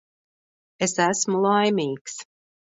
Es 0.87 0.95
esmu 1.05 1.45
laimīgs. 1.45 2.19